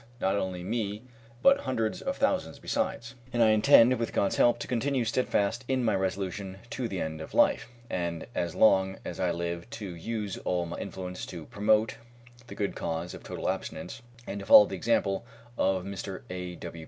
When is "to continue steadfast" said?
4.57-5.63